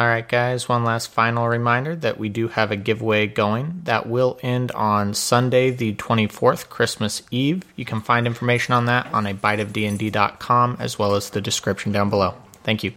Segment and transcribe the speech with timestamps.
[0.00, 4.08] All right, guys, one last final reminder that we do have a giveaway going that
[4.08, 7.64] will end on Sunday, the 24th, Christmas Eve.
[7.76, 12.08] You can find information on that on a biteofdnd.com as well as the description down
[12.08, 12.34] below.
[12.64, 12.94] Thank you.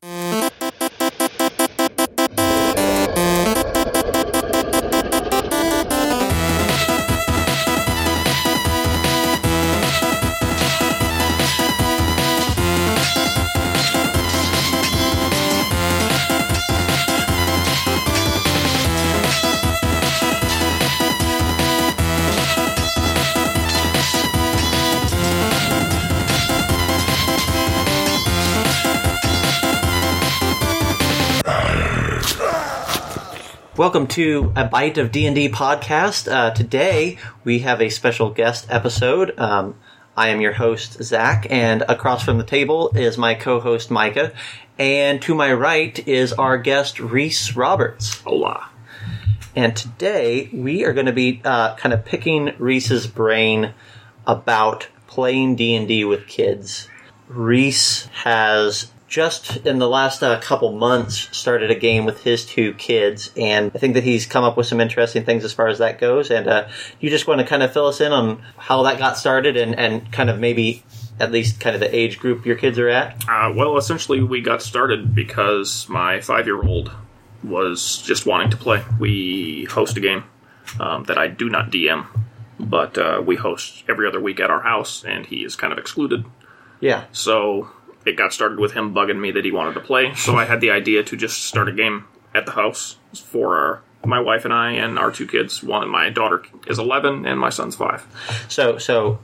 [34.13, 36.31] To a Bite of D&D podcast.
[36.31, 39.33] Uh, today we have a special guest episode.
[39.39, 39.73] Um,
[40.15, 44.31] I am your host, Zach, and across from the table is my co-host, Micah.
[44.77, 48.19] And to my right is our guest, Rhys Roberts.
[48.19, 48.69] Hola.
[49.55, 53.73] And today we are going to be uh, kind of picking Rhys's brain
[54.27, 56.87] about playing D&D with kids.
[57.27, 62.73] Rhys has just in the last uh, couple months started a game with his two
[62.73, 65.77] kids, and I think that he's come up with some interesting things as far as
[65.77, 66.31] that goes.
[66.31, 66.67] And uh,
[66.99, 69.77] you just want to kind of fill us in on how that got started and,
[69.77, 70.83] and kind of maybe
[71.19, 73.23] at least kind of the age group your kids are at.
[73.29, 76.91] Uh, well, essentially, we got started because my five year old
[77.43, 78.83] was just wanting to play.
[78.99, 80.23] We host a game
[80.79, 82.07] um, that I do not DM,
[82.59, 85.77] but uh, we host every other week at our house, and he is kind of
[85.77, 86.25] excluded.
[86.79, 87.05] Yeah.
[87.11, 87.69] So
[88.05, 90.13] it got started with him bugging me that he wanted to play.
[90.15, 93.81] So I had the idea to just start a game at the house for our,
[94.05, 95.63] my wife and I and our two kids.
[95.63, 98.05] One, my daughter is 11 and my son's five.
[98.49, 99.19] So so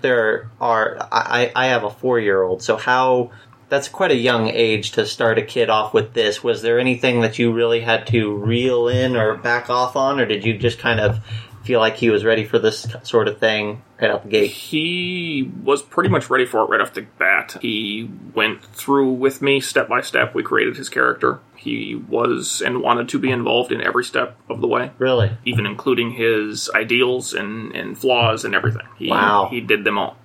[0.00, 2.62] there are I, I have a four year old.
[2.62, 3.30] So how
[3.68, 6.42] that's quite a young age to start a kid off with this.
[6.42, 10.26] Was there anything that you really had to reel in or back off on, or
[10.26, 11.22] did you just kind of
[11.64, 14.50] feel like he was ready for this sort of thing right out the gate?
[14.50, 17.27] He was pretty much ready for it right off the bat.
[17.60, 20.34] He went through with me step by step.
[20.34, 21.40] We created his character.
[21.56, 25.36] He was and wanted to be involved in every step of the way, Really?
[25.44, 28.86] even including his ideals and, and flaws and everything.
[28.96, 29.48] He, Wow.
[29.50, 30.16] He did them all.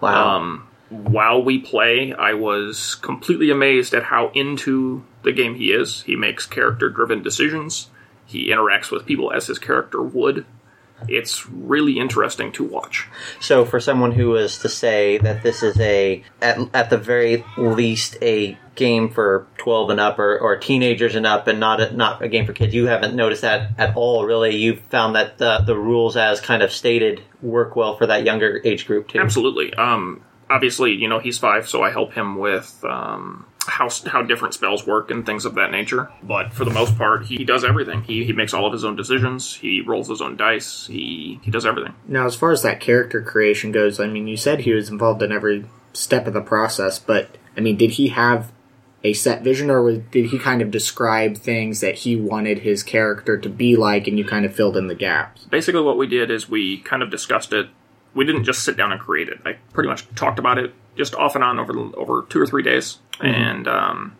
[0.00, 0.36] Wow.
[0.36, 6.02] Um, while we play, I was completely amazed at how into the game he is.
[6.02, 7.88] He makes character driven decisions.
[8.26, 10.44] He interacts with people as his character would.
[11.08, 13.08] It's really interesting to watch.
[13.40, 17.44] So, for someone who was to say that this is a, at, at the very
[17.56, 21.94] least, a game for 12 and up or, or teenagers and up and not a,
[21.94, 24.56] not a game for kids, you haven't noticed that at all, really.
[24.56, 28.60] You've found that the, the rules, as kind of stated, work well for that younger
[28.64, 29.20] age group, too.
[29.20, 29.74] Absolutely.
[29.74, 34.54] Um, obviously, you know, he's five, so I help him with um, how how different
[34.54, 36.10] spells work and things of that nature.
[36.22, 38.02] But for the most part, he does everything.
[38.02, 39.54] He, he makes all of his own decisions.
[39.54, 40.86] He rolls his own dice.
[40.86, 41.94] He he does everything.
[42.06, 45.22] Now, as far as that character creation goes, I mean, you said he was involved
[45.22, 48.52] in every step of the process, but I mean, did he have
[49.02, 52.82] a set vision, or was, did he kind of describe things that he wanted his
[52.82, 55.44] character to be like, and you kind of filled in the gaps?
[55.44, 57.68] basically what we did is we kind of discussed it.
[58.14, 59.40] We didn't just sit down and create it.
[59.44, 62.46] I pretty much talked about it just off and on over the, over two or
[62.46, 64.16] three days, and um,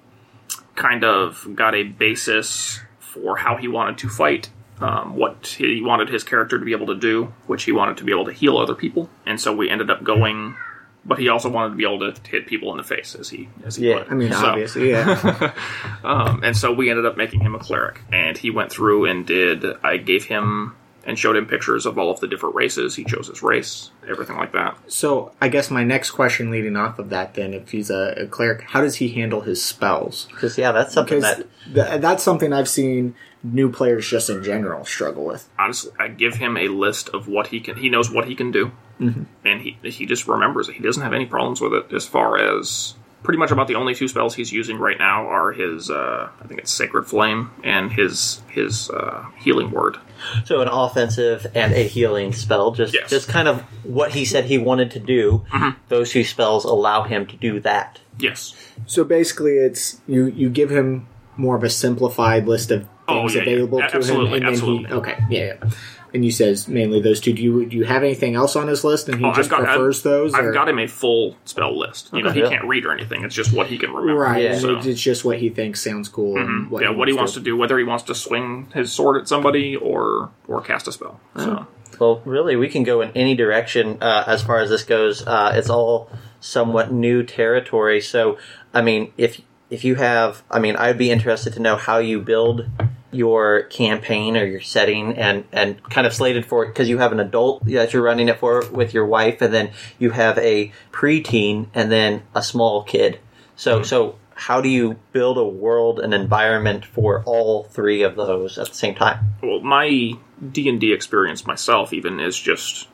[0.76, 6.08] kind of got a basis for how he wanted to fight, um, what he wanted
[6.08, 8.56] his character to be able to do, which he wanted to be able to heal
[8.58, 10.56] other people, and so we ended up going.
[11.02, 13.48] But he also wanted to be able to hit people in the face, as he
[13.64, 14.04] as he Yeah.
[14.10, 15.52] I mean, So- obviously, yeah.
[16.04, 19.26] um, and so we ended up making him a cleric, and he went through and
[19.26, 19.64] did.
[19.82, 22.96] I gave him and showed him pictures of all of the different races.
[22.96, 24.76] He chose his race, everything like that.
[24.88, 28.26] so, I guess my next question leading off of that, then, if he's a, a
[28.26, 30.26] cleric, how does he handle his spells?
[30.30, 31.88] Because, yeah, that's something Because that.
[31.90, 35.48] th- that's something I've seen new players just in general struggle with.
[35.58, 37.76] Honestly, I give him a list of what he can.
[37.76, 39.22] He knows what he can do, mm-hmm.
[39.44, 40.74] and he he just remembers it.
[40.74, 41.92] He doesn't have any problems with it.
[41.92, 45.52] As far as pretty much about the only two spells he's using right now are
[45.52, 49.96] his uh, I think it's Sacred Flame and his his uh, Healing Word.
[50.44, 52.72] So, an offensive and a healing spell.
[52.72, 53.08] Just, Yes.
[53.08, 55.44] just kind of what he said he wanted to do.
[55.88, 57.98] Those two spells allow him to do that.
[58.18, 58.54] Yes.
[58.86, 61.06] So basically, it's you you give him
[61.36, 63.50] more of a simplified list of Oh, things yeah, yeah.
[63.52, 64.88] available A- to absolutely, him, and then absolutely.
[64.88, 65.70] he okay, yeah, yeah.
[66.12, 67.32] And you says mainly those two.
[67.32, 69.64] Do you do you have anything else on his list, and he Oh, just got,
[69.64, 70.34] prefers I've, those?
[70.34, 72.10] I've or- got him a full spell list.
[72.12, 72.48] You know, he Yeah.
[72.48, 73.22] can't read or anything.
[73.24, 74.20] It's just what he can remember.
[74.20, 74.42] right.
[74.42, 74.58] Yeah.
[74.58, 76.36] So- It's it's just what he thinks sounds cool.
[76.38, 78.92] And what yeah, he what he wants to do, whether he wants to swing his
[78.92, 81.20] sword at somebody or or cast a spell.
[81.36, 81.66] So
[81.98, 85.24] Well, really, we can go in any direction uh, as far as this goes.
[85.26, 86.10] Uh, it's all
[86.40, 88.00] somewhat new territory.
[88.00, 88.38] So,
[88.72, 92.18] I mean, if if you have, I mean, I'd be interested to know how you
[92.20, 92.66] build
[93.12, 97.12] your campaign or your setting and and kind of slated for it because you have
[97.12, 100.72] an adult that you're running it for with your wife and then you have a
[100.92, 103.18] preteen and then a small kid
[103.56, 103.84] so mm-hmm.
[103.84, 108.68] so how do you build a world and environment for all three of those at
[108.68, 110.12] the same time well, my
[110.52, 112.88] D and D experience myself even is just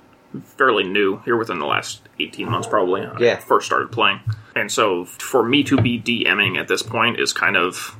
[0.44, 3.02] fairly new here within the last eighteen months, probably.
[3.02, 3.36] when I Yeah.
[3.36, 4.20] first started playing,
[4.54, 7.96] and so for me to be DMing at this point is kind of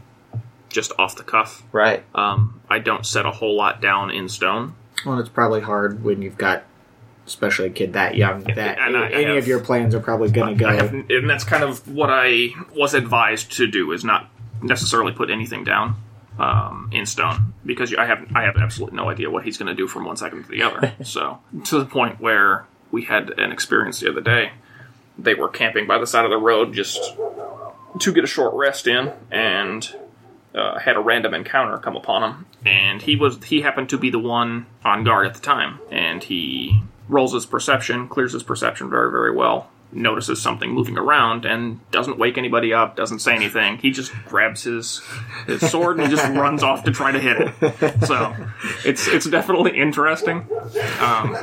[0.69, 1.63] just off the cuff.
[1.73, 4.75] right Um, I don't set a whole lot down in stone.
[5.05, 6.65] Well, it's probably hard when you've got,
[7.27, 10.31] especially a kid that young, that and I any have- of your plans are probably
[10.31, 10.71] going to go.
[10.71, 14.29] Have, and that's kind of what I was advised to do is not
[14.63, 15.97] necessarily put anything down
[16.39, 19.75] um, in stone because I have I have absolutely no idea what he's going to
[19.75, 20.95] do from one second to the other.
[21.05, 24.53] so to the point where we had an experience the other day,
[25.19, 27.15] they were camping by the side of the road just
[28.01, 29.95] to get a short rest in, and
[30.57, 34.11] uh, had a random encounter come upon him, and he was he happened to be
[34.11, 38.89] the one on guard at the time, and he rolls his perception, clears his perception
[38.89, 43.77] very very well, notices something moving around, and doesn't wake anybody up, doesn't say anything.
[43.79, 45.03] He just grabs his
[45.47, 48.07] his sword and just runs off to try to hit it.
[48.07, 48.35] So
[48.85, 50.47] it's it's definitely interesting.
[51.01, 51.37] Um,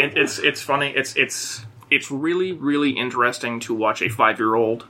[0.00, 0.88] it, it's it's funny.
[0.88, 4.86] It's it's it's really really interesting to watch a five year old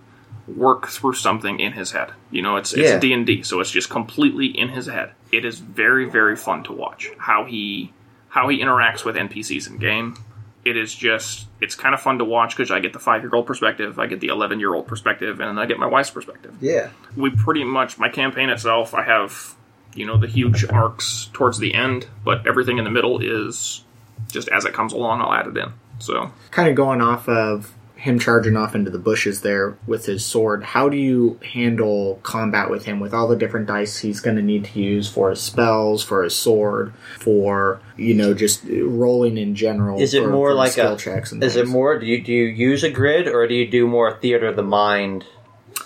[0.46, 2.12] work through something in his head.
[2.30, 5.12] You know, it's it's D and D, so it's just completely in his head.
[5.32, 7.92] It is very very fun to watch how he
[8.28, 10.16] how he interacts with NPCs in game.
[10.64, 13.30] It is just it's kind of fun to watch because I get the five year
[13.34, 16.54] old perspective, I get the eleven year old perspective, and I get my wife's perspective.
[16.60, 18.94] yeah We pretty much my campaign itself.
[18.94, 19.54] I have
[19.94, 23.84] you know the huge arcs towards the end, but everything in the middle is
[24.30, 25.20] just as it comes along.
[25.20, 25.72] I'll add it in.
[26.00, 27.72] So kind of going off of
[28.04, 32.68] him charging off into the bushes there with his sword, how do you handle combat
[32.68, 35.40] with him with all the different dice he's going to need to use for his
[35.40, 39.98] spells, for his sword, for you know just rolling in general?
[39.98, 41.32] is it for- more for like skill a checks?
[41.32, 43.86] And is it more do you do you use a grid or do you do
[43.86, 45.24] more theater of the mind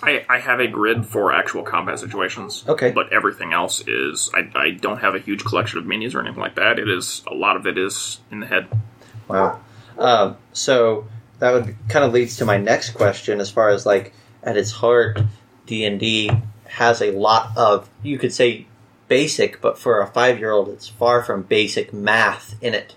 [0.03, 2.63] I, I have a grid for actual combat situations.
[2.67, 2.91] Okay.
[2.91, 6.39] But everything else is I, I don't have a huge collection of minis or anything
[6.39, 6.79] like that.
[6.79, 8.67] It is a lot of it is in the head.
[9.27, 9.59] Wow.
[9.97, 11.07] Um, so
[11.39, 14.13] that would kind of leads to my next question, as far as like
[14.43, 15.19] at its heart,
[15.65, 16.31] D and D
[16.65, 18.67] has a lot of you could say
[19.07, 22.95] basic, but for a five year old, it's far from basic math in it.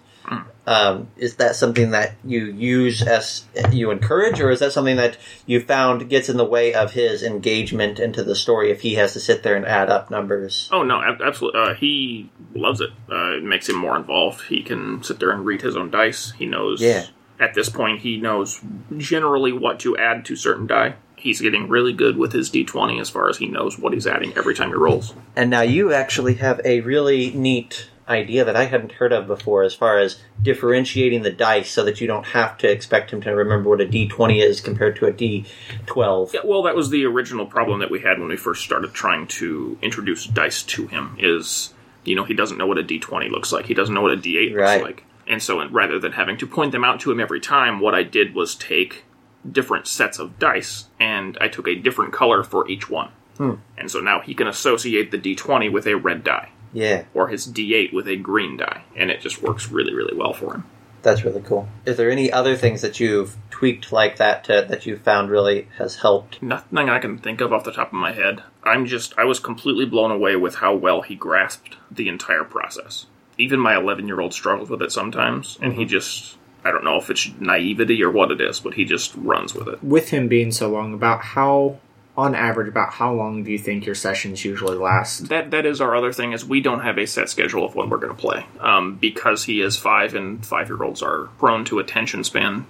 [0.65, 5.19] Um, is that something that you use as you encourage, or is that something that
[5.45, 9.15] you found gets in the way of his engagement into the story if he has
[9.15, 10.69] to sit there and add up numbers?
[10.71, 11.61] Oh no, ab- absolutely.
[11.61, 12.91] Uh, he loves it.
[13.11, 14.43] Uh, it makes him more involved.
[14.43, 16.31] He can sit there and read his own dice.
[16.39, 16.81] He knows.
[16.81, 17.07] Yeah.
[17.41, 18.61] At this point, he knows
[18.97, 20.95] generally what to add to certain die.
[21.17, 24.33] He's getting really good with his d20 as far as he knows what he's adding
[24.37, 25.15] every time he rolls.
[25.37, 29.63] And now you actually have a really neat idea that I hadn't heard of before
[29.63, 33.31] as far as differentiating the dice so that you don't have to expect him to
[33.31, 36.33] remember what a d20 is compared to a d12.
[36.35, 39.27] Yeah, well, that was the original problem that we had when we first started trying
[39.29, 41.17] to introduce dice to him.
[41.19, 41.73] Is
[42.05, 43.67] you know he doesn't know what a d20 looks like.
[43.67, 44.83] He doesn't know what a d8 Right.
[44.83, 45.05] looks like.
[45.27, 48.03] And so, rather than having to point them out to him every time, what I
[48.03, 49.05] did was take
[49.51, 53.11] different sets of dice and I took a different color for each one.
[53.37, 53.55] Hmm.
[53.77, 57.47] And so now he can associate the d20 with a red die Yeah, or his
[57.47, 60.65] d8 with a green die, and it just works really, really well for him.
[61.03, 61.69] that's really cool.
[61.85, 65.67] Is there any other things that you've tweaked like that to, that you found really
[65.79, 66.41] has helped?
[66.41, 68.45] Nothing I can think of off the top of my head.
[68.63, 73.07] I'm just, I was completely blown away with how well he grasped the entire process.
[73.39, 76.97] Even my 11 year old struggles with it sometimes, and he just, I don't know
[76.97, 79.83] if it's naivety or what it is, but he just runs with it.
[79.83, 81.79] with him being so long, about how,
[82.17, 85.29] on average, about how long do you think your sessions usually last?
[85.29, 87.89] That that is our other thing is we don't have a set schedule of when
[87.89, 91.65] we're going to play um, because he is five and five year olds are prone
[91.67, 92.67] to attention span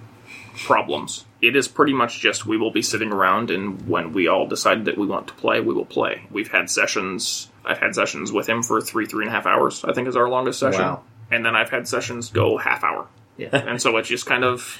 [0.55, 1.25] problems.
[1.41, 4.85] It is pretty much just we will be sitting around and when we all decide
[4.85, 6.23] that we want to play, we will play.
[6.31, 7.49] We've had sessions.
[7.65, 9.83] I've had sessions with him for three three and a half hours.
[9.85, 11.03] I think is our longest session, Wow.
[11.31, 13.49] and then I've had sessions go half hour, Yeah.
[13.53, 14.79] and so it's just kind of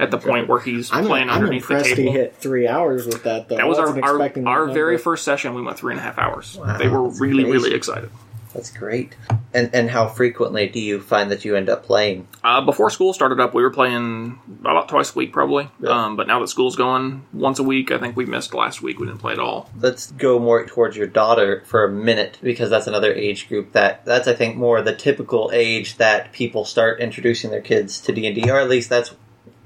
[0.00, 2.12] at the point where he's I'm, playing I'm underneath the impressed table.
[2.12, 3.48] he hit three hours with that.
[3.48, 3.56] Though.
[3.56, 5.54] That was our our, expecting our very first session.
[5.54, 6.56] We went three and a half hours.
[6.58, 8.10] Wow, they were really really excited.
[8.54, 9.16] That's great.
[9.52, 12.28] And and how frequently do you find that you end up playing?
[12.42, 15.68] Uh, before school started up, we were playing about twice a week, probably.
[15.80, 15.90] Yeah.
[15.90, 18.98] Um, but now that school's going once a week, I think we missed last week.
[18.98, 19.68] We didn't play at all.
[19.78, 24.04] Let's go more towards your daughter for a minute because that's another age group that
[24.04, 28.26] that's I think more the typical age that people start introducing their kids to D
[28.26, 29.14] and D, or at least that's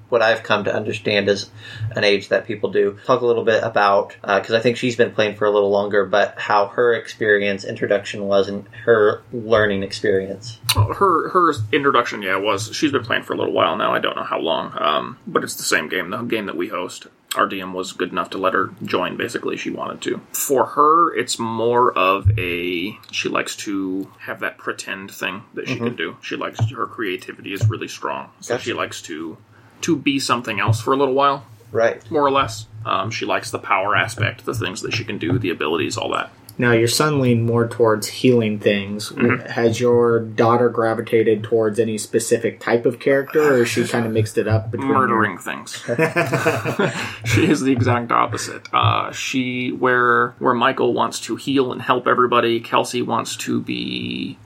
[0.09, 1.51] what I've come to understand is
[1.95, 2.99] an age that people do.
[3.05, 6.05] Talk a little bit about because I think she's been playing for a little longer,
[6.07, 10.59] but how her experience introduction was and her learning experience.
[10.75, 13.93] her her introduction, yeah, was she's been playing for a little while now.
[13.95, 16.69] I don't know how long, um, but it's the same game, the game that we
[16.69, 17.07] host.
[17.37, 19.19] Our DM was good enough to let her join.
[19.19, 20.23] Basically, she wanted to.
[20.33, 25.77] For her, it's more of a she likes to have that pretend thing that she
[25.77, 26.17] can do.
[26.23, 28.65] She likes her creativity is really strong, so Gotcha.
[28.65, 29.37] she likes to
[29.83, 32.09] to be something else for a little while, Right.
[32.11, 32.67] more or less.
[32.87, 36.11] Um, she likes the power aspect, the things that she can do, the abilities, all
[36.13, 36.31] that.
[36.61, 39.11] Now, your son leaned more towards healing things.
[39.11, 39.47] Mm-hmm.
[39.49, 44.13] Has your daughter gravitated towards any specific type of character, or has she kind of
[44.13, 45.77] mixed it up between murdering things.
[47.25, 48.63] she is the exact opposite.
[48.73, 54.37] Uh, she where where Michael wants to heal and help everybody, Kelsey wants to be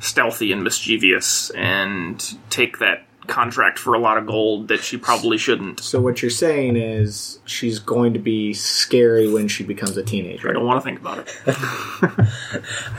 [0.00, 5.38] stealthy and mischievous and take that contract for a lot of gold that she probably
[5.38, 5.80] shouldn't.
[5.80, 10.50] So what you're saying is she's going to be scary when she becomes a teenager.
[10.50, 12.26] I don't want to think about it.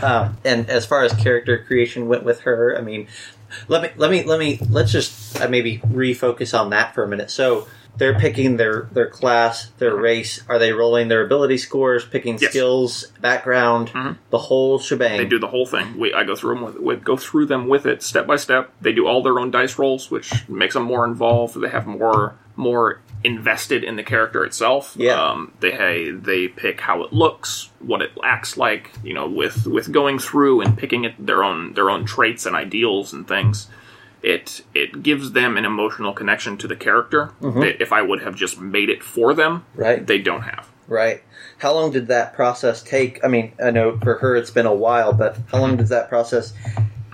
[0.02, 3.08] Um, and as far as character creation went with her, I mean,
[3.68, 7.08] let me let me let me let's just uh, maybe refocus on that for a
[7.08, 7.32] minute.
[7.32, 7.68] So
[7.98, 10.44] they're picking their their class, their race.
[10.50, 12.52] Are they rolling their ability scores, picking Yes.
[12.52, 13.92] skills, background,
[14.30, 15.18] the whole shebang?
[15.18, 15.98] They do the whole thing.
[15.98, 18.72] We, I go through them with, with go through them with it step by step.
[18.82, 21.60] They do all their own dice rolls, which makes them more involved.
[21.60, 24.96] They have more more invested in the character itself.
[24.98, 25.20] Yeah.
[25.22, 28.92] Um, they hey, they pick how it looks, what it acts like.
[29.04, 32.56] You know, with with going through and picking it their own their own traits and
[32.56, 33.68] ideals and things.
[34.26, 37.60] It it gives them an emotional connection to the character mm-hmm.
[37.60, 40.06] that if I would have just made it for them, Right.
[40.06, 40.68] they don't have.
[40.88, 41.22] Right.
[41.60, 43.24] How long did that process take?
[43.24, 46.10] I mean, I know for her it's been a while, but how long does that
[46.10, 46.54] process?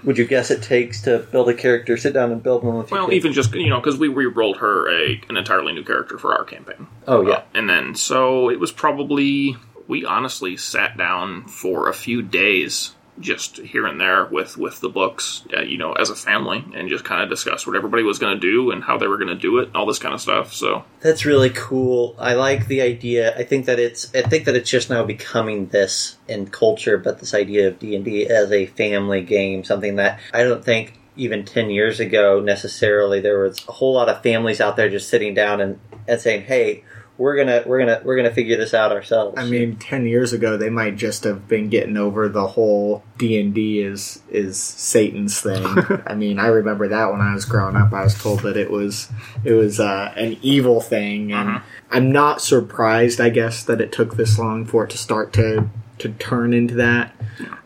[0.06, 1.96] Would you guess it takes to build a character?
[1.98, 4.90] Sit down and build one with Well, even just you know because we re-rolled her
[4.90, 6.88] a an entirely new character for our campaign.
[7.08, 7.34] Oh yeah.
[7.34, 12.96] Uh, and then, so it was probably, we honestly sat down for a few days
[13.22, 16.90] just here and there with, with the books, uh, you know, as a family and
[16.90, 19.28] just kind of discuss what everybody was going to do and how they were going
[19.28, 20.54] to do it and all this kind of stuff.
[20.54, 22.16] So, That's really cool.
[22.20, 23.36] I like the idea.
[23.38, 27.20] I think that it's I think that it's just now becoming this in culture, but
[27.20, 31.00] this idea of D and D as a family game, something that I don't think
[31.16, 35.10] even ten years ago necessarily there was a whole lot of families out there just
[35.10, 36.84] sitting down and, and saying, Hey,
[37.22, 39.38] we're gonna we're gonna we're gonna figure this out ourselves.
[39.38, 43.40] I mean, ten years ago, they might just have been getting over the whole D
[43.40, 45.64] and D is is Satan's thing.
[46.08, 47.94] I mean, I remember that when I was growing up.
[47.94, 49.10] I was told that it was
[49.44, 51.62] it was uh, an evil thing, and
[51.92, 53.22] I'm not surprised.
[53.22, 56.74] I guess that it took this long for it to start to to turn into
[56.76, 57.16] that.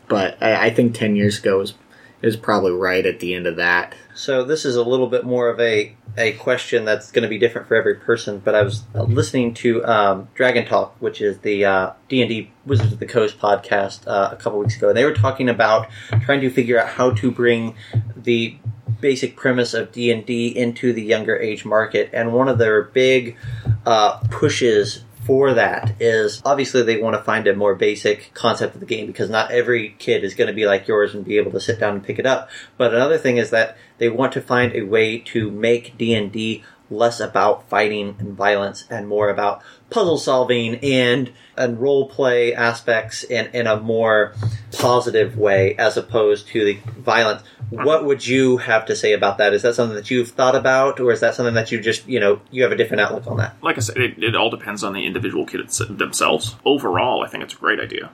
[0.09, 1.75] But I, I think ten years ago was
[2.21, 3.95] is probably right at the end of that.
[4.13, 7.37] So this is a little bit more of a a question that's going to be
[7.37, 8.39] different for every person.
[8.39, 12.51] But I was listening to um, Dragon Talk, which is the uh, D and D
[12.65, 15.89] Wizards of the Coast podcast, uh, a couple weeks ago, and they were talking about
[16.21, 17.75] trying to figure out how to bring
[18.15, 18.57] the
[19.01, 22.09] basic premise of D and D into the younger age market.
[22.13, 23.37] And one of their big
[23.85, 28.79] uh, pushes for that is obviously they want to find a more basic concept of
[28.79, 31.51] the game because not every kid is going to be like yours and be able
[31.51, 32.49] to sit down and pick it up.
[32.77, 37.19] But another thing is that they want to find a way to make D&D less
[37.19, 43.47] about fighting and violence and more about puzzle solving and and role play aspects in,
[43.53, 44.33] in a more
[44.73, 47.43] positive way as opposed to the violence.
[47.69, 49.53] What would you have to say about that?
[49.53, 52.19] Is that something that you've thought about or is that something that you just, you
[52.19, 53.55] know, you have a different outlook on that?
[53.61, 56.55] like I said, it, it all depends on the individual kid themselves.
[56.65, 58.11] Overall, I think it's a great idea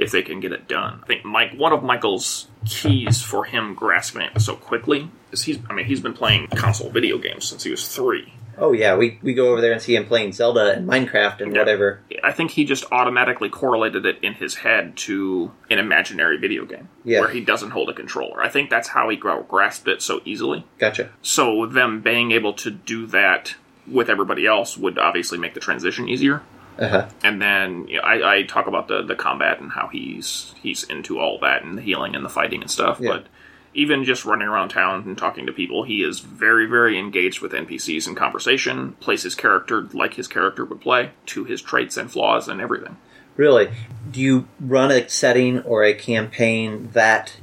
[0.00, 1.00] if they can get it done.
[1.02, 5.58] I think Mike, one of Michael's keys for him grasping it so quickly is he's,
[5.68, 8.32] I mean, he's been playing console video games since he was three.
[8.58, 11.52] Oh yeah, we, we go over there and see him playing Zelda and Minecraft and
[11.54, 11.60] Yeah.
[11.60, 12.00] whatever.
[12.22, 16.88] I think he just automatically correlated it in his head to an imaginary video game
[17.04, 17.20] Yeah.
[17.20, 18.42] where he doesn't hold a controller.
[18.42, 20.66] I think that's how he grasped it so easily.
[20.78, 21.10] Gotcha.
[21.22, 23.54] So them being able to do that
[23.86, 26.42] with everybody else would obviously make the transition easier.
[26.78, 27.08] Uh huh.
[27.22, 30.84] And then you know, I, I talk about the, the combat and how he's he's
[30.84, 33.00] into all that and the healing and the fighting and stuff.
[33.00, 33.10] Yeah.
[33.10, 33.26] But
[33.72, 37.52] even just running around town and talking to people, he is very very engaged with
[37.52, 38.92] NPCs in conversation.
[39.00, 42.96] Plays his character like his character would play to his traits and flaws and everything.
[43.36, 43.70] Really,
[44.10, 47.36] do you run a setting or a campaign that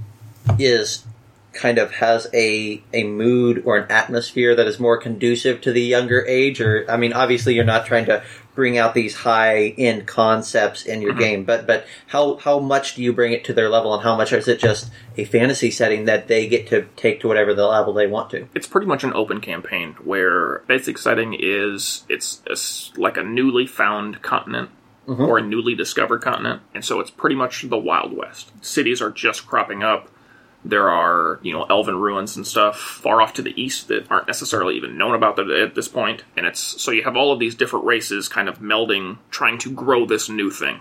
[0.59, 1.05] is
[1.53, 5.81] kind of has a a mood or an atmosphere that is more conducive to the
[5.81, 6.61] younger age?
[6.61, 8.23] Or I mean, obviously, you're not trying to
[8.57, 11.19] bring out these high end concepts in your mm-hmm.
[11.19, 11.43] game.
[11.45, 14.33] But but how how much do you bring it to their level, and how much
[14.33, 17.93] is it just a fantasy setting that they get to take to whatever the level
[17.93, 18.49] they want to?
[18.55, 24.21] it's pretty much an open campaign where basic setting is it's like a newly found
[24.23, 24.71] continent
[25.07, 25.21] mm-hmm.
[25.21, 28.51] or a newly discovered continent, and so it's pretty much the Wild West.
[28.65, 30.09] Cities are just cropping up.
[30.69, 34.27] There are you know elven ruins and stuff far off to the east that aren't
[34.27, 37.55] necessarily even known about at this point, and it's so you have all of these
[37.55, 40.79] different races kind of melding, trying to grow this new thing.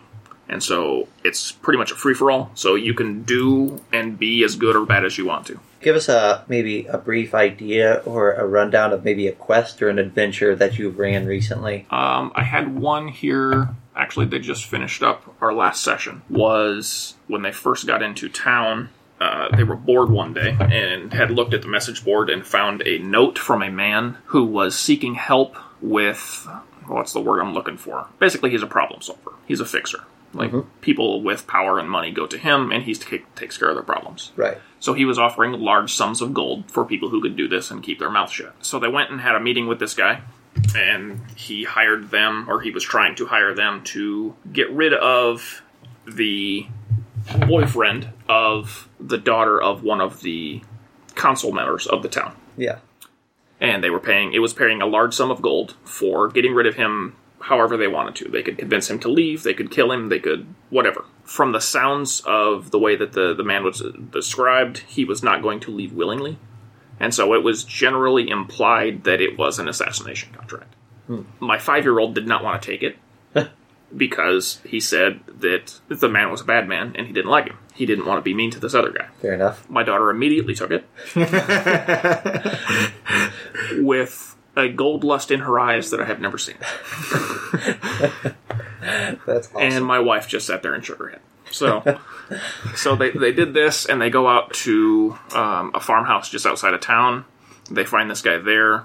[0.48, 2.50] And so it's pretty much a free for all.
[2.54, 5.58] So you can do and be as good or bad as you want to.
[5.80, 9.88] Give us a maybe a brief idea or a rundown of maybe a quest or
[9.88, 11.86] an adventure that you've ran recently.
[11.90, 13.68] Um, I had one here.
[13.94, 16.22] Actually, they just finished up our last session.
[16.28, 18.90] Was when they first got into town.
[19.20, 22.82] Uh, they were bored one day and had looked at the message board and found
[22.84, 26.46] a note from a man who was seeking help with
[26.86, 28.08] what's the word I'm looking for?
[28.18, 29.32] Basically, he's a problem solver.
[29.46, 30.04] He's a fixer.
[30.34, 33.82] Like people with power and money go to him, and he takes care of their
[33.82, 34.32] problems.
[34.36, 34.58] Right.
[34.80, 37.82] So he was offering large sums of gold for people who could do this and
[37.82, 38.54] keep their mouth shut.
[38.60, 40.20] So they went and had a meeting with this guy,
[40.74, 45.62] and he hired them, or he was trying to hire them to get rid of
[46.06, 46.66] the
[47.46, 50.62] boyfriend of the daughter of one of the
[51.14, 52.36] council members of the town.
[52.56, 52.78] Yeah.
[53.60, 56.66] And they were paying, it was paying a large sum of gold for getting rid
[56.66, 58.30] of him however they wanted to.
[58.30, 61.04] They could convince him to leave, they could kill him, they could whatever.
[61.24, 65.42] From the sounds of the way that the, the man was described, he was not
[65.42, 66.38] going to leave willingly.
[66.98, 70.74] And so it was generally implied that it was an assassination contract.
[71.06, 71.22] Hmm.
[71.40, 72.96] My five year old did not want to take it
[73.94, 77.58] because he said that the man was a bad man and he didn't like him.
[77.74, 79.08] He didn't want to be mean to this other guy.
[79.20, 79.68] Fair enough.
[79.68, 80.86] My daughter immediately took it
[83.84, 86.56] with a gold lust in her eyes that I have never seen.
[89.26, 89.60] That's awesome.
[89.60, 91.20] And my wife just sat there and shook her head.
[91.50, 91.98] So,
[92.74, 96.74] so they, they did this, and they go out to um, a farmhouse just outside
[96.74, 97.24] of town.
[97.70, 98.84] They find this guy there.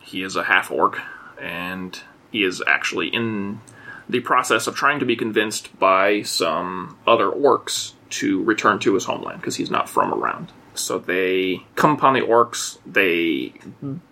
[0.00, 1.00] He is a half orc,
[1.40, 1.98] and
[2.30, 3.60] he is actually in
[4.08, 9.04] the process of trying to be convinced by some other orcs to return to his
[9.04, 10.52] homeland because he's not from around.
[10.74, 12.78] So they come upon the orcs.
[12.84, 13.54] They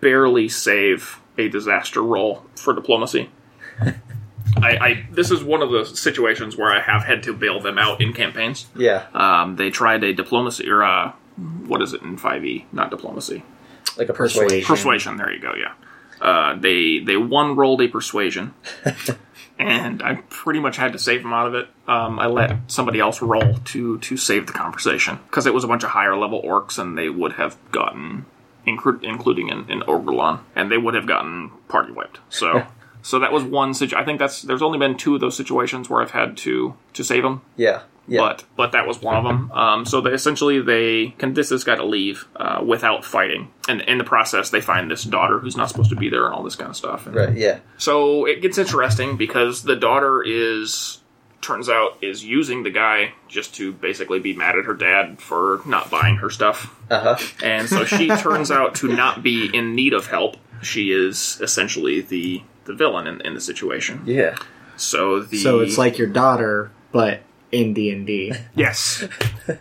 [0.01, 3.29] barely save a disaster roll for diplomacy.
[4.57, 7.77] I, I this is one of the situations where I have had to bail them
[7.77, 8.67] out in campaigns.
[8.75, 9.07] yeah.
[9.13, 11.11] Um, they tried a diplomacy or uh,
[11.65, 12.65] what is it in five E?
[12.71, 13.43] Not diplomacy,
[13.97, 14.63] like a persuasion.
[14.63, 15.17] persuasion.
[15.17, 15.53] There you go.
[15.57, 15.73] Yeah.
[16.23, 18.53] Uh, they they one rolled a persuasion,
[19.59, 21.67] and I pretty much had to save them out of it.
[21.85, 25.67] Um, I let somebody else roll to to save the conversation because it was a
[25.67, 28.25] bunch of higher level orcs, and they would have gotten,
[28.65, 29.83] inclu- including in, in
[30.55, 32.19] and they would have gotten party wiped.
[32.29, 32.65] So.
[33.05, 34.01] So that was one situation.
[34.01, 37.03] I think that's there's only been two of those situations where I've had to to
[37.03, 37.81] save them, Yeah.
[38.07, 38.19] Yeah.
[38.19, 39.51] but but that was one of them.
[39.51, 43.97] Um, so they essentially they convince this guy to leave uh, without fighting, and in
[43.97, 46.55] the process they find this daughter who's not supposed to be there and all this
[46.57, 47.07] kind of stuff.
[47.07, 47.33] And right.
[47.37, 47.59] Yeah.
[47.77, 50.99] So it gets interesting because the daughter is
[51.41, 55.61] turns out is using the guy just to basically be mad at her dad for
[55.65, 57.25] not buying her stuff, Uh huh.
[57.43, 60.37] and so she turns out to not be in need of help.
[60.61, 64.01] She is essentially the the villain in, in the situation.
[64.05, 64.35] Yeah.
[64.77, 67.21] So the So it's like your daughter, but
[67.53, 68.33] in D and D.
[68.55, 69.07] yes,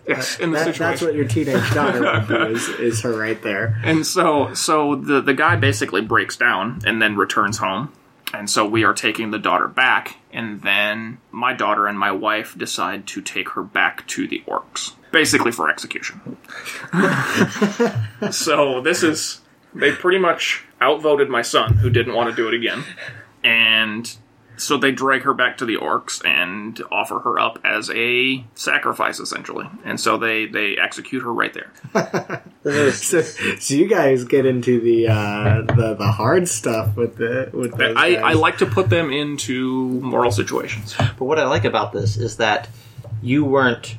[0.09, 0.79] yes, in the That, situation.
[0.79, 2.47] that's what your teenage daughter would do.
[2.55, 3.81] Is, is her right there?
[3.85, 7.93] And so, so the the guy basically breaks down and then returns home.
[8.35, 12.57] And so we are taking the daughter back, and then my daughter and my wife
[12.57, 16.39] decide to take her back to the orcs, basically for execution.
[18.31, 19.43] so this is
[19.75, 22.85] they pretty much outvoted my son, who didn't want to do it again,
[23.45, 24.17] and
[24.63, 29.19] so they drag her back to the orcs and offer her up as a sacrifice,
[29.19, 29.69] essentially.
[29.85, 32.43] And so they they execute her right there.
[32.63, 37.77] So, so you guys get into the uh, the the hard stuff with the with
[37.77, 38.23] those I, guys.
[38.25, 40.95] I like to put them into moral situations.
[40.97, 42.69] But what I like about this is that
[43.21, 43.97] you weren't,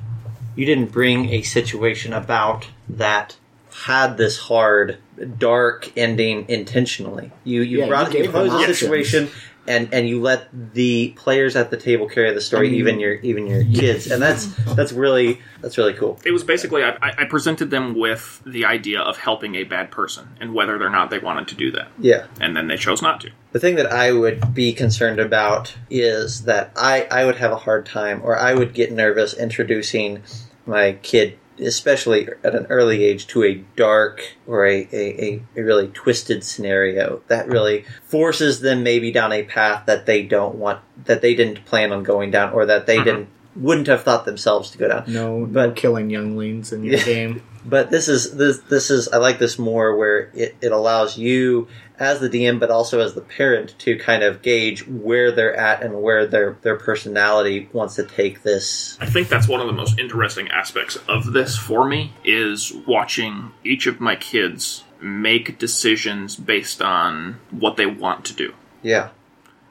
[0.55, 3.35] you didn't bring a situation about that
[3.73, 4.97] had this hard,
[5.37, 7.31] dark ending intentionally.
[7.43, 8.79] You you Yeah, brought you you posed a options.
[8.79, 9.29] situation.
[9.65, 12.99] And, and you let the players at the table carry the story, I mean- even
[12.99, 16.19] your even your kids, and that's that's really that's really cool.
[16.25, 20.27] It was basically I, I presented them with the idea of helping a bad person
[20.41, 23.21] and whether or not they wanted to do that, Yeah, and then they chose not
[23.21, 23.31] to.
[23.53, 27.57] The thing that I would be concerned about is that I, I would have a
[27.57, 30.23] hard time or I would get nervous introducing
[30.65, 35.87] my kid especially at an early age, to a dark or a, a, a, really
[35.89, 41.21] twisted scenario that really forces them maybe down a path that they don't want, that
[41.21, 43.03] they didn't plan on going down, or that they Mhm.
[43.03, 45.03] didn't wouldn't have thought themselves to go down.
[45.07, 47.03] No, no But- killing younglings in your Yeah.
[47.05, 47.43] game.
[47.63, 51.67] But this is this this is I like this more where it, it allows you
[51.99, 55.83] as the DM but also as the parent to kind of gauge where they're at
[55.83, 58.97] and where their their personality wants to take this.
[58.99, 63.51] I think that's one of the most interesting aspects of this for me is watching
[63.63, 68.53] each of my kids make decisions based on what they want to do.
[68.81, 69.09] Yeah.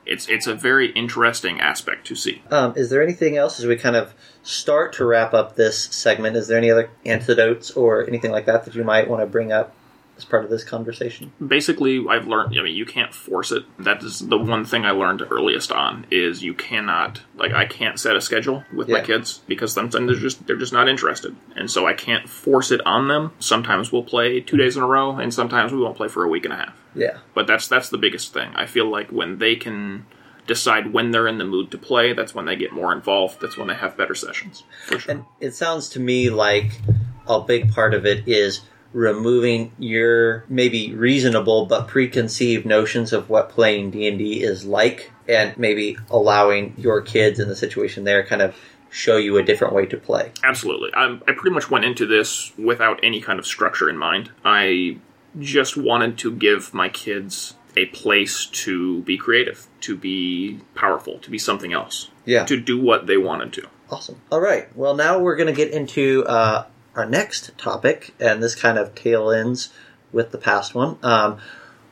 [0.04, 2.42] It's it's a very interesting aspect to see.
[2.50, 6.36] Um, is there anything else as we kind of start to wrap up this segment?
[6.36, 9.52] Is there any other antidotes or anything like that that you might want to bring
[9.52, 9.74] up
[10.16, 11.32] as part of this conversation?
[11.44, 12.58] Basically, I've learned.
[12.58, 13.64] I mean, you can't force it.
[13.78, 17.98] That is the one thing I learned earliest on is you cannot like I can't
[17.98, 21.70] set a schedule with my kids because sometimes they're just they're just not interested, and
[21.70, 23.32] so I can't force it on them.
[23.38, 26.28] Sometimes we'll play two days in a row, and sometimes we won't play for a
[26.28, 26.76] week and a half.
[26.94, 27.18] Yeah.
[27.34, 28.52] But that's that's the biggest thing.
[28.54, 30.06] I feel like when they can
[30.46, 33.40] decide when they're in the mood to play, that's when they get more involved.
[33.40, 34.64] That's when they have better sessions.
[34.86, 35.12] For sure.
[35.12, 36.80] And it sounds to me like
[37.26, 43.48] a big part of it is removing your maybe reasonable but preconceived notions of what
[43.48, 48.54] playing D&D is like and maybe allowing your kids in the situation there kind of
[48.90, 50.30] show you a different way to play.
[50.44, 50.90] Absolutely.
[50.94, 54.30] I, I pretty much went into this without any kind of structure in mind.
[54.44, 54.98] I
[55.40, 61.30] just wanted to give my kids a place to be creative, to be powerful, to
[61.30, 62.44] be something else, Yeah.
[62.44, 63.62] to do what they wanted to.
[63.90, 64.20] Awesome.
[64.30, 64.74] All right.
[64.76, 68.94] Well, now we're going to get into uh, our next topic, and this kind of
[68.94, 69.70] tail ends
[70.12, 70.98] with the past one.
[71.02, 71.38] Um,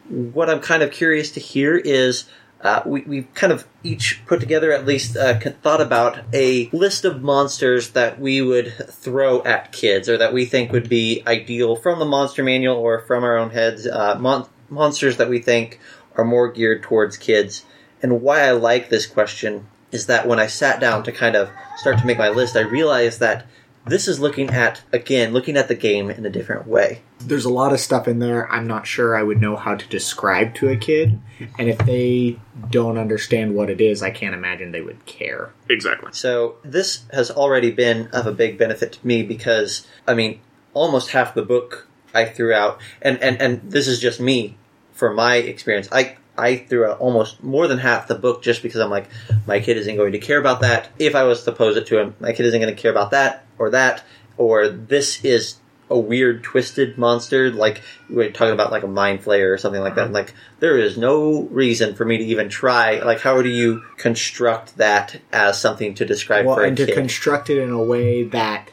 [0.09, 2.25] what I'm kind of curious to hear is
[2.63, 7.05] uh, we, we've kind of each put together, at least uh, thought about a list
[7.05, 11.77] of monsters that we would throw at kids or that we think would be ideal
[11.77, 13.87] from the monster manual or from our own heads.
[13.87, 15.81] Uh, mon- monsters that we think
[16.17, 17.65] are more geared towards kids.
[18.03, 21.51] And why I like this question is that when I sat down to kind of
[21.77, 23.47] start to make my list, I realized that
[23.91, 27.03] this is looking at, again, looking at the game in a different way.
[27.19, 29.89] There's a lot of stuff in there I'm not sure I would know how to
[29.89, 31.21] describe to a kid,
[31.59, 32.39] and if they
[32.71, 35.53] don't understand what it is, I can't imagine they would care.
[35.69, 36.11] Exactly.
[36.13, 40.41] So this has already been of a big benefit to me because, I mean,
[40.73, 44.57] almost half the book I threw out, and, and, and this is just me
[44.93, 45.89] from my experience.
[45.91, 49.09] I, I threw out almost more than half the book just because I'm like,
[49.47, 50.89] my kid isn't going to care about that.
[50.99, 53.13] If I was to pose it to him, my kid isn't going to care about
[53.13, 54.03] that or that,
[54.37, 55.57] or this is
[55.91, 59.83] a weird twisted monster, like we are talking about like a mind flayer or something
[59.83, 60.03] like that.
[60.03, 60.25] I'm uh-huh.
[60.25, 63.01] Like there is no reason for me to even try.
[63.01, 66.87] Like how do you construct that as something to describe Well, for a and to
[66.87, 66.95] kid?
[66.95, 68.71] construct it in a way that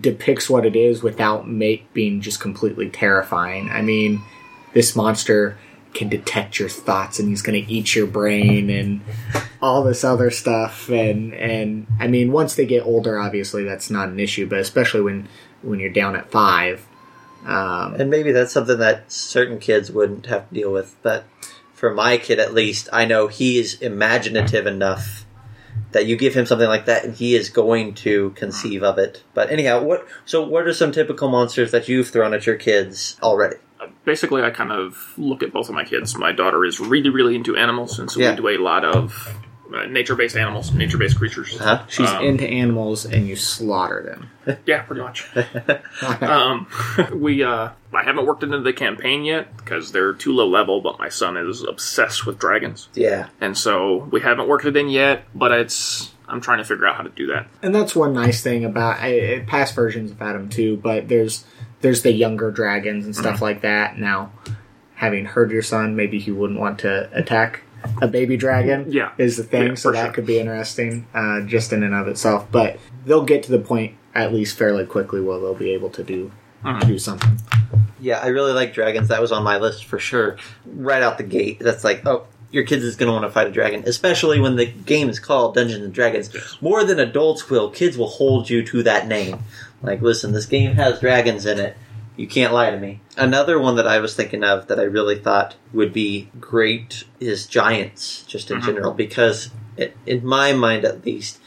[0.00, 3.68] depicts what it is without make being just completely terrifying.
[3.68, 4.22] I mean,
[4.72, 5.58] this monster
[5.94, 9.00] can detect your thoughts and he's going to eat your brain and
[9.60, 14.08] all this other stuff and and I mean once they get older obviously that's not
[14.08, 15.28] an issue but especially when
[15.62, 16.86] when you're down at 5
[17.44, 20.96] um, and maybe that's something that certain kids wouldn't have to deal with.
[21.02, 21.24] But
[21.72, 25.24] for my kid, at least, I know he is imaginative enough
[25.92, 29.22] that you give him something like that, and he is going to conceive of it.
[29.34, 30.06] But anyhow, what?
[30.24, 33.56] So, what are some typical monsters that you've thrown at your kids already?
[34.04, 36.16] Basically, I kind of look at both of my kids.
[36.16, 38.30] My daughter is really, really into animals, and so Yeah.
[38.30, 39.36] we do a lot of
[39.72, 41.56] uh, nature-based animals, nature-based creatures.
[41.56, 41.84] Huh?
[41.88, 45.28] she's Um, into animals and you slaughter them Yeah, pretty much.
[46.22, 46.66] um,
[47.14, 50.98] we uh, I haven't worked into the campaign yet because they're too low level, but
[50.98, 55.24] my son is obsessed with dragons, Yeah, and so we haven't worked it in yet.
[55.34, 57.46] But it's I'm trying to figure out how to do that.
[57.62, 60.78] And that's one nice thing about I, I- past versions of Adam too.
[60.78, 61.44] But there's
[61.80, 63.98] there's the younger dragons and stuff like that.
[63.98, 64.32] Now,
[64.94, 67.62] having heard your son, maybe he wouldn't want to attack
[68.02, 68.86] a baby dragon.
[68.90, 69.12] Yeah.
[69.16, 69.68] is the thing.
[69.68, 70.12] Yeah, so that sure.
[70.12, 72.46] could be interesting, uh, just in and of itself.
[72.52, 76.02] But they'll get to the point at least fairly quickly where they'll be able to
[76.02, 76.30] do
[76.64, 76.86] Mhm.
[76.86, 77.38] do something.
[78.00, 79.08] yeah, I really like dragons.
[79.08, 80.36] That was on my list for sure.
[80.66, 83.46] Right out the gate, that's like, oh, your kids is going to want to fight
[83.46, 86.28] a dragon, especially when the game is called Dungeons and Dragons.
[86.60, 89.38] More than adults will, kids will hold you to that name.
[89.82, 91.76] Like, listen, this game has dragons in it.
[92.16, 93.00] You can't lie to me.
[93.16, 97.46] Another one that I was thinking of that I really thought would be great is
[97.46, 98.66] giants, just in Mhm.
[98.66, 101.38] general, because it, in my mind at least,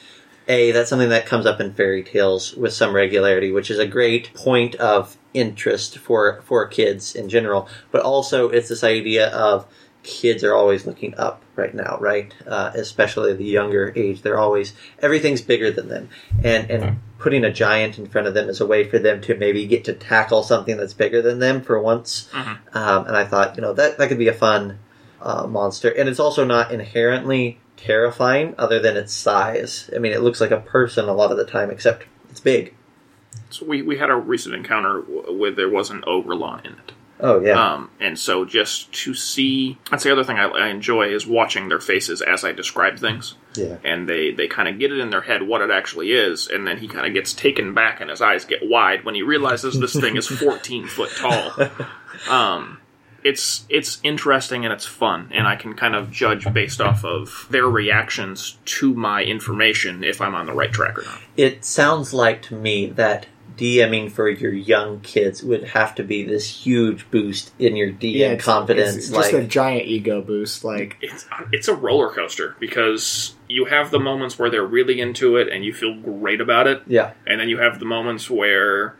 [0.48, 3.86] a that's something that comes up in fairy tales with some regularity, which is a
[3.86, 7.68] great point of interest for for kids in general.
[7.92, 9.66] But also, it's this idea of
[10.04, 12.34] kids are always looking up right now, right?
[12.46, 16.10] Uh, especially the younger age, they're always everything's bigger than them,
[16.44, 19.36] and and putting a giant in front of them is a way for them to
[19.38, 22.30] maybe get to tackle something that's bigger than them for once.
[22.74, 24.80] Um, and I thought, you know, that that could be a fun
[25.22, 29.90] uh, monster, and it's also not inherently terrifying, other than its size.
[29.96, 32.74] I mean, it looks like a person a lot of the time, except it's big.
[33.50, 36.93] So we, we had a recent encounter where there was an Ogrillon in it.
[37.26, 41.08] Oh yeah, Um, and so just to see, that's the other thing I, I enjoy
[41.08, 43.36] is watching their faces as I describe things.
[43.56, 43.78] yeah.
[43.84, 46.68] And they, they kind of get it in their head what it actually is, and
[46.68, 49.80] then he kind of gets taken back and his eyes get wide when he realizes
[49.80, 51.52] this thing is 14 foot tall.
[52.30, 52.80] Um,
[53.24, 57.48] it's it's interesting and it's fun, and I can kind of judge based off of
[57.50, 61.20] their reactions to my information if I'm on the right track or not.
[61.38, 66.24] It sounds like to me that DMing for your young kids would have to be
[66.24, 68.96] this huge boost in your DM Yeah, it's, confidence.
[68.96, 70.64] it's like, just a giant ego boost.
[70.64, 75.38] Like it's it's a roller coaster because you have the moments where they're really into
[75.38, 78.96] it and you feel great about it, yeah, and then you have the moments where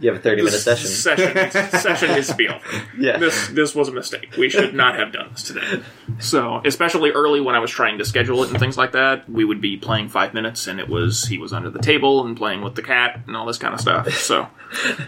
[0.00, 0.88] you have a thirty minute the session.
[0.88, 2.64] session needs, session needs to be over.
[2.98, 3.18] Yeah.
[3.18, 4.34] This this was a mistake.
[4.36, 5.82] We should not have done this today.
[6.18, 9.44] So, especially early when I was trying to schedule it and things like that, we
[9.44, 12.62] would be playing five minutes, and it was he was under the table and playing
[12.62, 14.10] with the cat and all this kind of stuff.
[14.12, 14.48] So,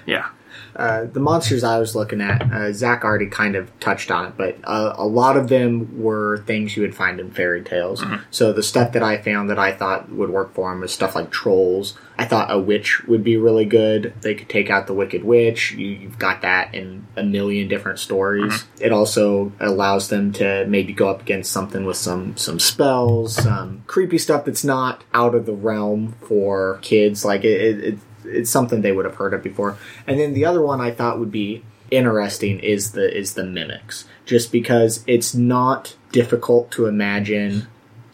[0.06, 0.28] yeah,
[0.76, 4.34] uh, the monsters I was looking at, uh, Zach already kind of touched on it,
[4.36, 8.02] but uh, a lot of them were things you would find in fairy tales.
[8.30, 11.14] So the stuff that I found that I thought would work for them was stuff
[11.14, 11.94] like trolls.
[12.16, 14.14] I thought a witch would be really good.
[14.20, 15.72] They could take out the wicked witch.
[15.72, 18.64] You, you've got that in a million different stories.
[18.80, 23.82] It also allows them to maybe go up against something with some some spells, some
[23.86, 27.24] creepy stuff that's not out of the realm for kids.
[27.24, 29.76] Like it, it, it it's something they would have heard of before.
[30.06, 34.06] And then the other one I thought would be interesting is the is the mimics,
[34.24, 37.66] just because it's not difficult to imagine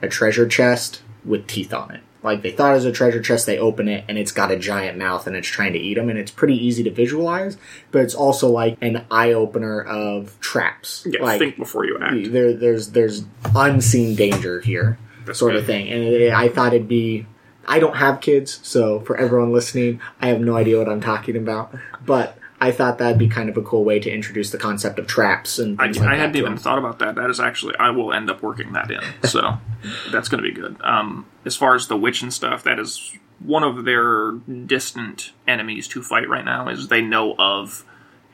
[0.03, 2.01] a treasure chest with teeth on it.
[2.23, 4.59] Like they thought it was a treasure chest, they open it and it's got a
[4.59, 7.57] giant mouth and it's trying to eat them, and it's pretty easy to visualize.
[7.91, 11.07] But it's also like an eye opener of traps.
[11.09, 11.23] yeah.
[11.23, 12.33] like think before you act.
[12.33, 15.89] there, there's there's unseen danger here, That's sort of thing.
[15.89, 17.27] And it, I thought it'd be.
[17.67, 21.37] I don't have kids, so for everyone listening, I have no idea what I'm talking
[21.37, 21.75] about.
[22.05, 25.07] But I thought that'd be kind of a cool way to introduce the concept of
[25.07, 26.59] traps and I, like I hadn't even them.
[26.59, 27.15] thought about that.
[27.15, 29.01] That is actually I will end up working that in.
[29.27, 29.59] So
[30.11, 30.77] that's going to be good.
[30.83, 35.89] Um, as far as the witch and stuff, that is one of their distant enemies
[35.89, 36.69] to fight right now.
[36.69, 37.85] Is they know of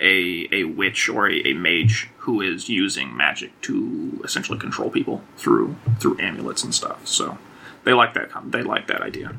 [0.01, 5.23] a a witch or a, a mage who is using magic to essentially control people
[5.37, 7.07] through through amulets and stuff.
[7.07, 7.39] So
[7.87, 8.29] they like that.
[8.53, 9.33] They like that idea.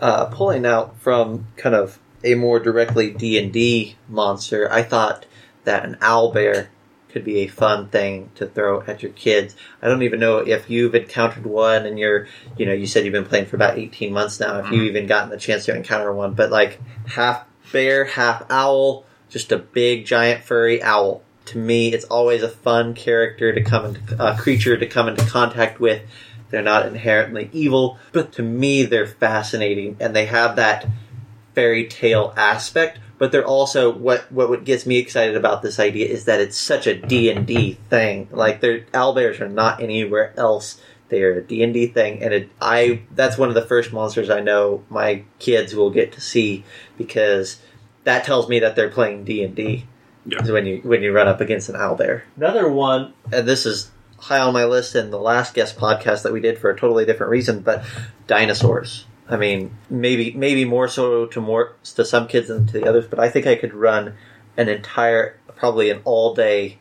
[0.00, 5.24] uh, pulling out from kind of a more directly D and D monster, I thought
[5.64, 6.70] that an owl bear
[7.08, 9.54] could be a fun thing to throw at your kids.
[9.80, 12.26] I don't even know if you've encountered one, and you're,
[12.56, 14.58] you know, you said you've been playing for about eighteen months now.
[14.58, 19.04] If you've even gotten the chance to encounter one, but like half bear, half owl,
[19.30, 21.22] just a big giant furry owl.
[21.46, 25.24] To me, it's always a fun character to come into uh, creature to come into
[25.26, 26.02] contact with.
[26.52, 30.86] They're not inherently evil, but to me, they're fascinating, and they have that
[31.54, 32.98] fairy tale aspect.
[33.16, 36.58] But they're also what what what gets me excited about this idea is that it's
[36.58, 38.28] such a D and D thing.
[38.30, 40.78] Like, their owlbears are not anywhere else.
[41.08, 43.90] They are a D and D thing, and it, I that's one of the first
[43.90, 46.64] monsters I know my kids will get to see
[46.98, 47.62] because
[48.04, 49.86] that tells me that they're playing D and D.
[50.26, 50.42] Yeah.
[50.50, 52.22] When you when you run up against an owlbear.
[52.36, 53.90] Another one, and this is
[54.22, 57.04] high on my list in the last guest podcast that we did for a totally
[57.04, 57.84] different reason, but
[58.28, 59.04] dinosaurs.
[59.28, 63.06] I mean, maybe maybe more so to more to some kids than to the others,
[63.06, 64.14] but I think I could run
[64.56, 66.78] an entire, probably an all day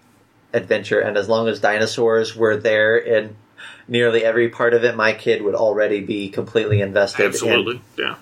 [0.54, 3.36] adventure, and as long as dinosaurs were there in
[3.88, 7.24] nearly every part of it, my kid would already be completely invested.
[7.24, 8.16] in- Absolutely, yeah.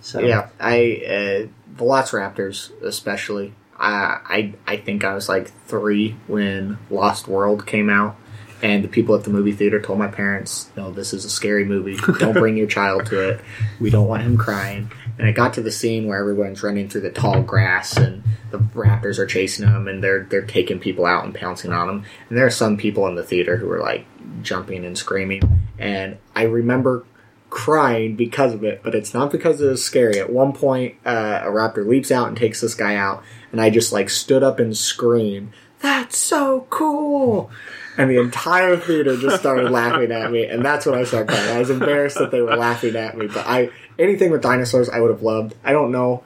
[0.00, 3.52] so Yeah, I uh, Velociraptors especially.
[3.78, 8.16] I, I I think I was like three when Lost World came out,
[8.64, 11.66] and the people at the movie theater told my parents, "No, this is a scary
[11.66, 11.98] movie.
[12.18, 13.40] Don't bring your child to it.
[13.78, 17.02] We don't want him crying." And it got to the scene where everyone's running through
[17.02, 21.26] the tall grass and the raptors are chasing them and they're they're taking people out
[21.26, 22.04] and pouncing on them.
[22.30, 24.06] And there are some people in the theater who are like
[24.40, 25.42] jumping and screaming.
[25.78, 27.04] And I remember
[27.50, 30.18] crying because of it, but it's not because it was scary.
[30.18, 33.22] At one point, uh, a raptor leaps out and takes this guy out,
[33.52, 37.50] and I just like stood up and screamed, "That's so cool!"
[37.96, 41.56] And the entire theater just started laughing at me, and that's when I started crying.
[41.56, 45.00] I was embarrassed that they were laughing at me, but I anything with dinosaurs I
[45.00, 45.54] would have loved.
[45.64, 46.24] I don't know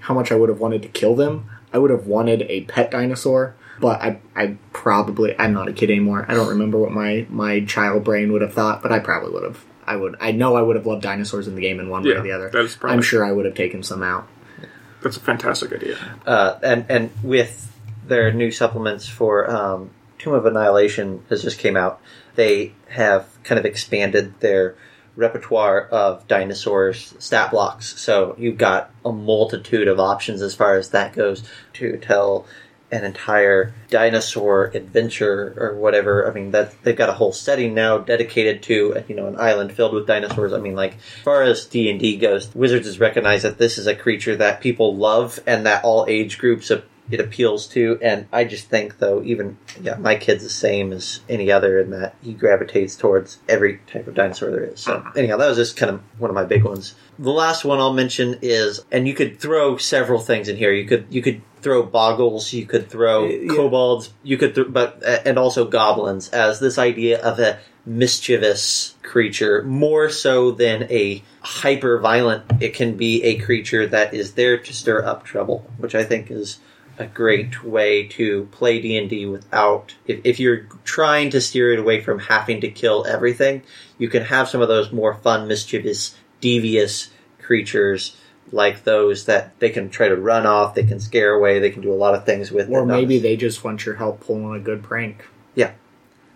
[0.00, 1.50] how much I would have wanted to kill them.
[1.72, 5.90] I would have wanted a pet dinosaur, But I, I probably, I'm not a kid
[5.90, 6.24] anymore.
[6.26, 9.44] I don't remember what my my child brain would have thought, but I probably would
[9.44, 9.64] have.
[9.86, 10.16] I would.
[10.20, 12.22] I know I would have loved dinosaurs in the game in one way Yeah, or
[12.22, 12.48] the other.
[12.50, 14.26] that is probably- I'm sure I would have taken some out.
[15.02, 15.96] That's a fantastic idea.
[16.26, 17.70] uh, and and with
[18.06, 22.00] their new supplements for um, Tomb of Annihilation has just came out.
[22.34, 24.76] They have kind of expanded their
[25.16, 27.98] repertoire of dinosaurs stat blocks.
[27.98, 31.42] So you've got a multitude of options as far as that goes
[31.74, 32.46] to tell
[32.92, 36.28] an entire dinosaur adventure or whatever.
[36.28, 39.72] I mean, that they've got a whole setting now dedicated to you know an island
[39.72, 40.52] filled with dinosaurs.
[40.52, 43.78] I mean, like as far as D and D goes, Wizards has recognized that this
[43.78, 46.70] is a creature that people love and that all age groups
[47.10, 47.98] it appeals to.
[48.02, 51.90] And I just think, though, even yeah, my kid's the same as any other in
[51.90, 54.80] that he gravitates towards every type of dinosaur there is.
[54.80, 56.94] So anyhow, that was just kind of one of my big ones.
[57.18, 60.72] The last one I'll mention is, and you could throw several things in here.
[60.72, 63.54] You could you could throw boggles, you could throw Yeah.
[63.54, 69.62] kobolds, you could, th- but and also goblins as this idea of a mischievous creature,
[69.62, 72.44] more so than a hyper violent.
[72.60, 76.30] It can be a creature that is there to stir up trouble, which I think
[76.30, 76.58] is
[77.00, 79.94] a great way to play D and D without.
[80.06, 83.62] If, if you're trying to steer it away from having to kill everything,
[83.98, 87.10] you can have some of those more fun, mischievous, devious
[87.40, 88.16] creatures.
[88.52, 91.82] Like those that they can try to run off, they can scare away, they can
[91.82, 92.68] do a lot of things with.
[92.68, 95.24] Or maybe they just want your help pulling a good prank.
[95.54, 95.72] yeah,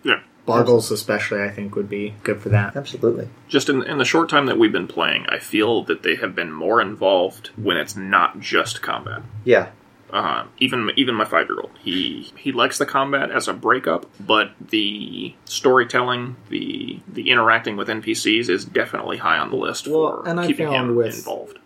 [0.03, 0.21] Yeah.
[0.45, 2.75] Boggles, especially, I think, would be good for that.
[2.75, 3.27] absolutely.
[3.49, 6.35] Just in, in the short time that we've been playing, I feel that they have
[6.35, 9.23] been more involved when it's not just combat.
[9.43, 9.69] Yeah,
[10.11, 14.05] Uh, even even my five year old, he he likes the combat as a breakup,
[14.19, 20.21] but the storytelling, the the interacting with NPCs is definitely high on the list Well,
[20.23, 21.57] for and I keeping found him with- involved.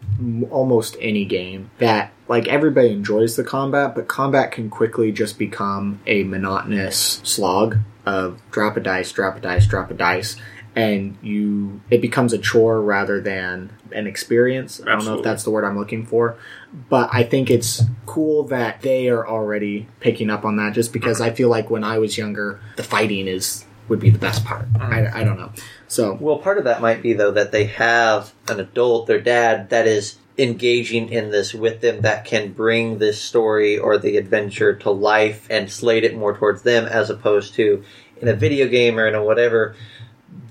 [0.50, 6.00] almost any game that like everybody enjoys the combat but combat can quickly just become
[6.08, 10.36] a monotonous slog of drop a dice drop a dice drop a dice
[10.80, 14.82] and you it becomes a chore rather than an experience.
[14.82, 16.38] I don't know if that's the word i'm looking for
[16.90, 21.20] but i think it's cool that they are already picking up on that just because
[21.20, 24.72] i feel like when i was younger the fighting is would be the best part.
[24.74, 24.94] Mm-hmm.
[24.94, 25.52] I, I don't know.
[25.88, 29.70] So Well, part of that might be though that they have an adult, their dad,
[29.72, 34.74] that is engaging in this with them that can bring this story or the adventure
[34.74, 37.84] to life and slate it more towards them as opposed to
[38.22, 38.40] in a mm-hmm.
[38.40, 39.76] video game or in a whatever.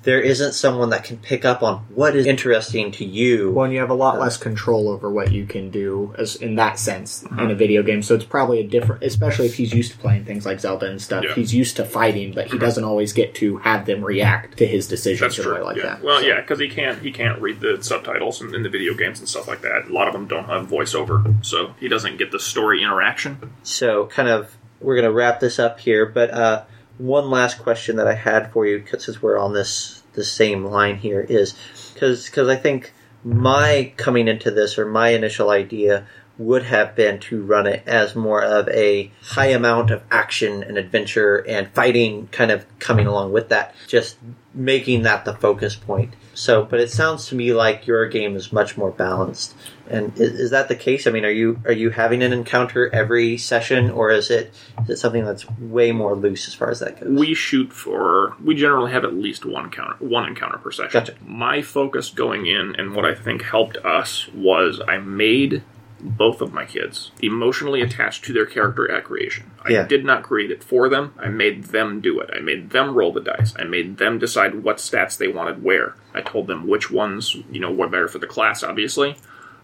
[0.02, 3.50] There isn't someone that can pick up on what is interesting to you.
[3.50, 6.54] Well, and you have a lot less control over what you can do, as in
[6.54, 8.02] that sense, in a video game.
[8.02, 11.02] So it's probably a different, especially if he's used to playing things like Zelda and
[11.02, 11.24] stuff.
[11.24, 11.34] Yeah.
[11.34, 14.88] He's used to fighting, but he doesn't always get to have them react to his
[14.88, 15.64] decisions That's in a way true.
[15.64, 15.82] like yeah.
[15.82, 16.02] that.
[16.02, 19.18] Well, yeah, because he can't he can't read the subtitles in, in the video games
[19.18, 19.88] and stuff like that.
[19.88, 23.52] A lot of them don't have voiceover, so he doesn't get the story interaction.
[23.62, 26.06] So, kind of, we're going to wrap this up here.
[26.06, 26.64] But uh,
[26.98, 30.96] one last question that I had for you, since we're on this the same line
[30.96, 31.54] here, is
[31.94, 32.92] because because I think
[33.24, 36.06] my coming into this or my initial idea
[36.38, 40.78] would have been to run it as more of a high amount of action and
[40.78, 44.16] adventure and fighting kind of coming along with that just
[44.54, 46.14] making that the focus point.
[46.34, 49.54] So but it sounds to me like your game is much more balanced
[49.90, 52.88] and is, is that the case i mean are you are you having an encounter
[52.94, 54.52] every session or is it
[54.84, 58.34] is it something that's way more loose as far as that goes We shoot for
[58.42, 60.92] we generally have at least one encounter one encounter per session.
[60.92, 61.14] Gotcha.
[61.24, 65.62] My focus going in and what I think helped us was I made
[66.00, 69.50] both of my kids emotionally attached to their character at creation.
[69.64, 69.86] I Yeah.
[69.86, 71.12] did not create it for them.
[71.18, 72.30] I made them do it.
[72.32, 73.52] I made them roll the dice.
[73.58, 75.94] I made them decide what stats they wanted where.
[76.14, 79.16] I told them which ones, you know, were better for the class, obviously.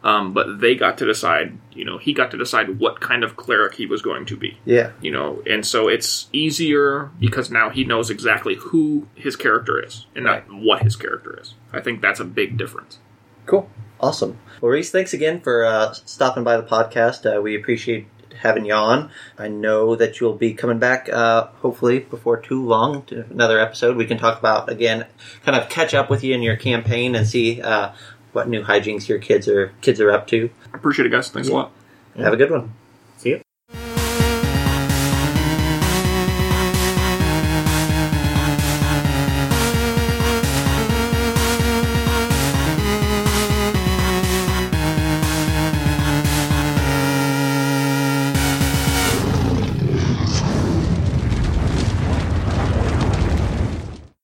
[0.05, 3.37] Um, but they got to decide, you know, he got to decide what kind of
[3.37, 7.71] cleric he was going to be yeah you know and so it's easier because now
[7.71, 12.01] he knows exactly who his character is and not what his character is i think
[12.01, 12.99] that's a big difference
[13.47, 13.69] Cool.
[14.01, 14.39] Awesome.
[14.61, 17.25] Well, Rhys, thanks again for uh, stopping by the podcast.
[17.27, 19.11] Uh, we appreciate having you on.
[19.39, 23.97] I know that you'll be coming back, uh, hopefully, before too long to another episode.
[23.97, 25.07] We can talk about, again,
[25.45, 27.93] kind of catch up with you in your campaign and see uh,
[28.35, 30.51] what new hijinks your kids are kids are up to.
[30.73, 31.71] i appreciate it guys thanks a lot
[32.17, 32.73] Have a good one.